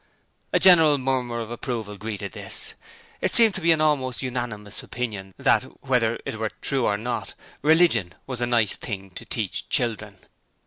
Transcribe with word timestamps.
A 0.51 0.59
general 0.59 0.97
murmur 0.97 1.39
of 1.41 1.51
approval 1.51 1.95
greeted 1.95 2.31
this. 2.31 2.73
It 3.21 3.35
seemed 3.35 3.53
to 3.53 3.61
be 3.61 3.71
the 3.71 3.83
almost 3.83 4.23
unanimous 4.23 4.81
opinion, 4.81 5.35
that, 5.37 5.61
whether 5.85 6.17
it 6.25 6.39
were 6.39 6.49
true 6.59 6.87
or 6.87 6.97
not, 6.97 7.35
'religion' 7.61 8.15
was 8.25 8.41
a 8.41 8.47
nice 8.47 8.75
thing 8.75 9.11
to 9.11 9.25
teach 9.25 9.69
children. 9.69 10.17